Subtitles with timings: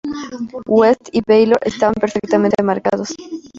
[0.65, 3.09] West y Baylor estaban perfectamente marcados.